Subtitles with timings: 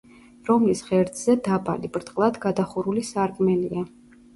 [0.47, 3.91] რომლის ღერძზე დაბალი, ბრტყლად გადახურული სარკმელია.